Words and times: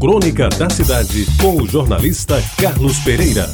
Crônica 0.00 0.48
da 0.50 0.70
Cidade, 0.70 1.26
com 1.42 1.56
o 1.56 1.66
jornalista 1.66 2.40
Carlos 2.56 3.00
Pereira. 3.00 3.50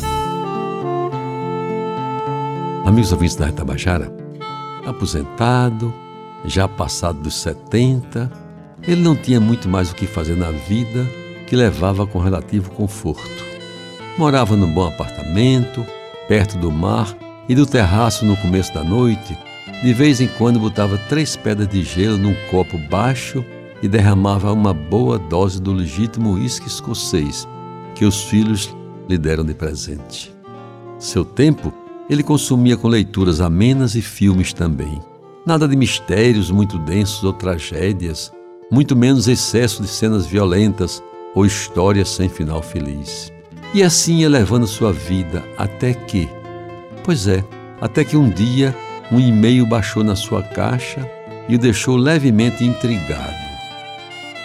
Amigos 2.85 3.13
ouvintes 3.13 3.35
da 3.35 3.47
Retabajara, 3.47 4.15
aposentado, 4.85 5.93
já 6.45 6.69
passado 6.69 7.19
dos 7.21 7.35
70, 7.37 8.31
ele 8.83 9.01
não 9.01 9.17
tinha 9.17 9.41
muito 9.41 9.71
mais 9.71 9.91
o 9.91 9.95
que 9.95 10.07
fazer 10.07 10.37
na 10.37 10.51
vida 10.51 11.09
que 11.47 11.57
levava 11.57 12.07
com 12.07 12.19
relativo 12.19 12.71
conforto. 12.73 13.45
Morava 14.19 14.55
num 14.55 14.71
bom 14.71 14.87
apartamento, 14.87 15.83
perto 16.29 16.59
do 16.59 16.71
mar 16.71 17.17
e 17.49 17.55
do 17.55 17.65
terraço 17.65 18.27
no 18.27 18.37
começo 18.37 18.75
da 18.75 18.85
noite, 18.85 19.35
de 19.83 19.95
vez 19.95 20.21
em 20.21 20.29
quando 20.29 20.61
botava 20.61 20.99
três 21.09 21.37
pedras 21.37 21.69
de 21.69 21.83
gelo 21.83 22.19
num 22.19 22.35
copo 22.51 22.77
baixo 22.77 23.43
e 23.85 23.89
derramava 23.89 24.51
uma 24.51 24.73
boa 24.73 25.19
dose 25.19 25.61
do 25.61 25.71
legítimo 25.71 26.33
uísque 26.33 26.67
escocês 26.67 27.47
que 27.95 28.07
os 28.07 28.23
filhos 28.23 28.75
lhe 29.07 29.19
deram 29.19 29.45
de 29.45 29.53
presente. 29.53 30.35
Seu 30.99 31.23
tempo 31.23 31.71
ele 32.09 32.23
consumia 32.23 32.79
com 32.79 32.89
leituras 32.89 33.43
amenas 33.43 33.95
e 33.95 34.01
filmes 34.01 34.55
também. 34.55 35.03
Nada 35.45 35.69
de 35.69 35.77
mistérios 35.77 36.51
muito 36.51 36.79
densos 36.79 37.23
ou 37.25 37.35
tragédias, 37.35 38.33
muito 38.71 38.97
menos 38.97 39.29
excesso 39.29 39.83
de 39.83 39.89
cenas 39.89 40.25
violentas 40.25 41.03
ou 41.35 41.45
histórias 41.45 42.09
sem 42.09 42.27
final 42.27 42.63
feliz. 42.63 43.31
E 43.75 43.83
assim 43.83 44.21
ia 44.21 44.31
levando 44.31 44.67
sua 44.67 44.95
vida 44.95 45.45
até 45.59 45.93
que, 45.93 46.27
pois 47.05 47.27
é, 47.27 47.45
até 47.83 48.03
que 48.03 48.17
um 48.17 48.31
dia 48.31 48.75
um 49.13 49.21
e-mail 49.21 49.67
baixou 49.67 50.03
na 50.03 50.17
sua 50.17 50.43
caixa 50.43 51.07
e 51.51 51.57
o 51.57 51.59
deixou 51.59 51.97
levemente 51.97 52.65
intrigado. 52.65 53.44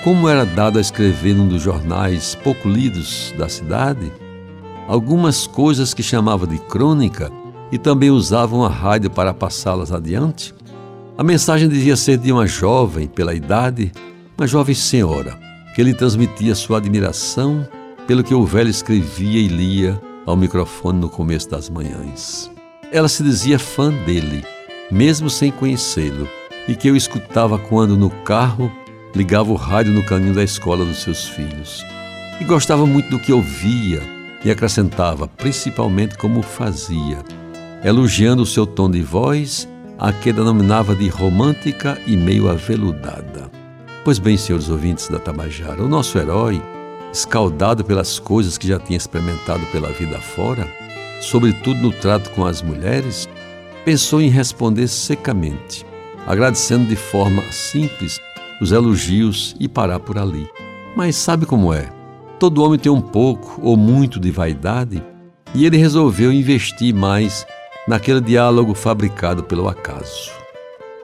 Como 0.03 0.30
era 0.30 0.45
dado 0.45 0.77
a 0.77 0.81
escrever 0.81 1.35
num 1.35 1.48
dos 1.48 1.62
jornais 1.62 2.34
pouco 2.41 2.70
lidos 2.70 3.34
da 3.38 3.49
cidade, 3.49 4.09
algumas 4.88 5.45
coisas 5.45 5.94
que 5.94 6.02
chamava 6.02 6.47
de 6.47 6.58
crônica 6.58 7.30
e 7.69 7.78
também 7.78 8.09
usavam 8.09 8.64
a 8.64 8.70
rádio 8.70 9.09
para 9.09 9.33
passá-las 9.33 9.92
adiante, 9.92 10.55
a 11.17 11.23
mensagem 11.23 11.67
devia 11.67 11.97
ser 11.97 12.17
de 12.17 12.31
uma 12.31 12.47
jovem, 12.47 13.08
pela 13.08 13.33
idade, 13.33 13.92
uma 14.38 14.47
jovem 14.47 14.73
senhora, 14.73 15.38
que 15.75 15.83
lhe 15.83 15.94
transmitia 15.94 16.55
sua 16.55 16.77
admiração 16.77 17.67
pelo 18.08 18.23
que 18.23 18.33
o 18.33 18.45
velho 18.45 18.70
escrevia 18.70 19.42
e 19.42 19.50
lia 19.50 20.02
ao 20.25 20.38
microfone 20.38 20.97
no 20.97 21.09
começo 21.09 21.50
das 21.50 21.70
manhãs. 21.70 22.50
Ela 22.89 23.09
se 23.09 23.22
dizia 23.22 23.59
fã 23.59 23.92
dele, 24.05 24.45
mesmo 24.89 25.30
sem 25.30 25.52
conhecê-lo, 25.52 26.25
e 26.70 26.73
que 26.73 26.88
eu 26.88 26.95
escutava 26.95 27.59
quando 27.59 27.97
no 27.97 28.09
carro 28.09 28.72
ligava 29.15 29.52
o 29.52 29.55
rádio 29.55 29.93
no 29.93 30.05
caminho 30.05 30.33
da 30.33 30.43
escola 30.43 30.85
dos 30.85 31.02
seus 31.02 31.27
filhos. 31.27 31.85
E 32.39 32.43
gostava 32.43 32.85
muito 32.85 33.09
do 33.09 33.19
que 33.19 33.33
ouvia 33.33 34.02
e 34.43 34.49
acrescentava, 34.49 35.27
principalmente 35.27 36.17
como 36.17 36.41
fazia, 36.41 37.17
elogiando 37.83 38.43
o 38.43 38.45
seu 38.45 38.65
tom 38.65 38.89
de 38.89 39.02
voz, 39.02 39.67
a 39.97 40.13
que 40.13 40.31
denominava 40.31 40.95
de 40.95 41.09
romântica 41.09 41.97
e 42.07 42.15
meio 42.15 42.49
aveludada. 42.49 43.52
Pois 44.05 44.17
bem, 44.17 44.37
senhores 44.37 44.69
ouvintes 44.69 45.09
da 45.09 45.19
Tabajara, 45.19 45.83
o 45.83 45.89
nosso 45.89 46.17
herói, 46.17 46.61
escaldado 47.11 47.83
pelas 47.83 48.17
coisas 48.17 48.57
que 48.57 48.67
já 48.67 48.80
tinha 48.80 48.95
experimentado 48.95 49.65
pela 49.67 49.89
vida 49.89 50.19
fora, 50.19 50.65
sobretudo 51.19 51.81
no 51.81 51.91
trato 51.91 52.30
com 52.31 52.45
as 52.45 52.61
mulheres, 52.61 53.27
pensou 53.83 54.21
em 54.21 54.30
responder 54.30 54.87
secamente, 54.87 55.85
agradecendo 56.25 56.87
de 56.87 56.95
forma 56.95 57.43
simples 57.52 58.21
os 58.61 58.71
elogios 58.71 59.55
e 59.59 59.67
parar 59.67 59.99
por 59.99 60.17
ali. 60.17 60.47
Mas 60.95 61.15
sabe 61.15 61.45
como 61.45 61.73
é? 61.73 61.89
Todo 62.39 62.63
homem 62.63 62.79
tem 62.79 62.91
um 62.91 63.02
pouco 63.02 63.59
ou 63.61 63.75
muito 63.75 64.19
de 64.19 64.31
vaidade 64.31 65.03
e 65.53 65.65
ele 65.65 65.77
resolveu 65.77 66.31
investir 66.31 66.93
mais 66.93 67.45
naquele 67.87 68.21
diálogo 68.21 68.73
fabricado 68.73 69.43
pelo 69.43 69.67
acaso. 69.67 70.31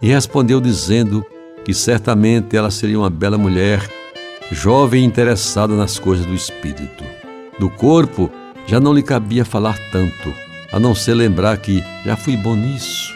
E 0.01 0.07
respondeu 0.07 0.61
dizendo 0.61 1.25
que 1.63 1.73
certamente 1.73 2.55
ela 2.55 2.69
seria 2.69 2.99
uma 2.99 3.09
bela 3.09 3.37
mulher, 3.37 3.89
jovem 4.51 5.03
e 5.03 5.05
interessada 5.05 5.75
nas 5.75 5.97
coisas 5.97 6.25
do 6.25 6.33
espírito. 6.33 7.03
Do 7.59 7.69
corpo 7.69 8.29
já 8.67 8.79
não 8.79 8.93
lhe 8.93 9.01
cabia 9.01 9.43
falar 9.43 9.77
tanto, 9.91 10.33
a 10.71 10.79
não 10.79 10.93
ser 10.93 11.15
lembrar 11.15 11.57
que 11.57 11.83
já 12.05 12.15
fui 12.15 12.37
bom 12.37 12.55
nisso. 12.55 13.15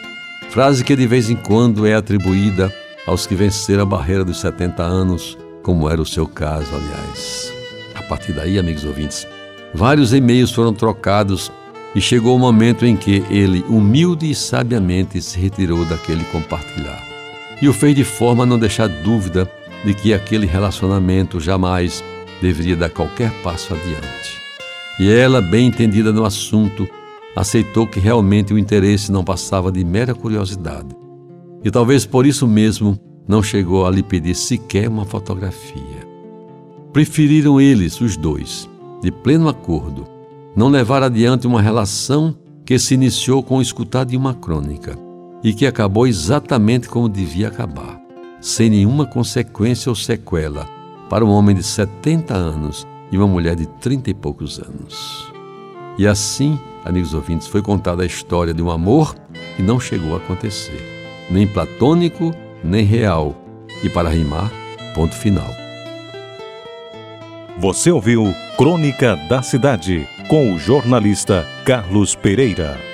Frase 0.49 0.83
que 0.83 0.95
de 0.95 1.05
vez 1.05 1.29
em 1.29 1.35
quando 1.35 1.85
é 1.85 1.93
atribuída 1.93 2.73
aos 3.09 3.25
que 3.25 3.33
venceram 3.33 3.81
a 3.81 3.85
barreira 3.87 4.23
dos 4.23 4.39
70 4.39 4.83
anos, 4.83 5.35
como 5.63 5.89
era 5.89 5.99
o 5.99 6.05
seu 6.05 6.27
caso, 6.27 6.67
aliás. 6.75 7.51
A 7.95 8.03
partir 8.03 8.33
daí, 8.33 8.59
amigos 8.59 8.85
ouvintes, 8.85 9.27
vários 9.73 10.13
e-mails 10.13 10.51
foram 10.51 10.75
trocados 10.75 11.51
e 11.95 11.99
chegou 11.99 12.35
o 12.35 12.39
momento 12.39 12.85
em 12.85 12.95
que 12.95 13.23
ele, 13.31 13.65
humilde 13.67 14.29
e 14.29 14.35
sabiamente, 14.35 15.19
se 15.23 15.39
retirou 15.39 15.83
daquele 15.85 16.23
compartilhar. 16.25 17.03
E 17.59 17.67
o 17.67 17.73
fez 17.73 17.95
de 17.95 18.03
forma 18.03 18.43
a 18.43 18.45
não 18.45 18.59
deixar 18.59 18.87
dúvida 18.87 19.51
de 19.83 19.95
que 19.95 20.13
aquele 20.13 20.45
relacionamento 20.45 21.39
jamais 21.39 22.03
deveria 22.39 22.75
dar 22.75 22.91
qualquer 22.91 23.31
passo 23.41 23.73
adiante. 23.73 24.37
E 24.99 25.11
ela, 25.11 25.41
bem 25.41 25.65
entendida 25.65 26.13
no 26.13 26.25
assunto, 26.25 26.87
aceitou 27.35 27.87
que 27.87 27.99
realmente 27.99 28.53
o 28.53 28.57
interesse 28.57 29.11
não 29.11 29.23
passava 29.23 29.71
de 29.71 29.83
mera 29.83 30.13
curiosidade 30.13 31.08
e 31.63 31.69
talvez 31.69 32.05
por 32.05 32.25
isso 32.25 32.47
mesmo 32.47 32.97
não 33.27 33.43
chegou 33.43 33.85
a 33.85 33.91
lhe 33.91 34.01
pedir 34.01 34.35
sequer 34.35 34.87
uma 34.87 35.05
fotografia. 35.05 36.07
Preferiram 36.91 37.61
eles, 37.61 38.01
os 38.01 38.17
dois, 38.17 38.67
de 39.01 39.11
pleno 39.11 39.47
acordo, 39.47 40.07
não 40.55 40.69
levar 40.69 41.03
adiante 41.03 41.45
uma 41.45 41.61
relação 41.61 42.35
que 42.65 42.79
se 42.79 42.93
iniciou 42.93 43.43
com 43.43 43.57
o 43.57 43.61
escutar 43.61 44.03
de 44.03 44.17
uma 44.17 44.33
crônica 44.33 44.97
e 45.43 45.53
que 45.53 45.67
acabou 45.67 46.07
exatamente 46.07 46.89
como 46.89 47.07
devia 47.07 47.47
acabar, 47.47 48.01
sem 48.41 48.69
nenhuma 48.69 49.05
consequência 49.05 49.89
ou 49.89 49.95
sequela 49.95 50.67
para 51.09 51.23
um 51.23 51.29
homem 51.29 51.55
de 51.55 51.63
70 51.63 52.33
anos 52.33 52.87
e 53.11 53.17
uma 53.17 53.27
mulher 53.27 53.55
de 53.55 53.65
30 53.65 54.09
e 54.09 54.13
poucos 54.13 54.59
anos. 54.59 55.31
E 55.97 56.07
assim, 56.07 56.59
amigos 56.83 57.13
ouvintes, 57.13 57.47
foi 57.47 57.61
contada 57.61 58.03
a 58.03 58.05
história 58.05 58.53
de 58.53 58.61
um 58.61 58.71
amor 58.71 59.15
que 59.55 59.61
não 59.61 59.79
chegou 59.79 60.13
a 60.13 60.17
acontecer 60.17 60.98
nem 61.29 61.47
platônico, 61.47 62.33
nem 62.63 62.83
real. 62.83 63.35
E 63.83 63.89
para 63.89 64.09
rimar, 64.09 64.51
ponto 64.93 65.15
final. 65.15 65.49
Você 67.57 67.91
ouviu 67.91 68.33
Crônica 68.57 69.15
da 69.27 69.41
Cidade 69.41 70.07
com 70.27 70.53
o 70.53 70.59
jornalista 70.59 71.45
Carlos 71.65 72.15
Pereira. 72.15 72.88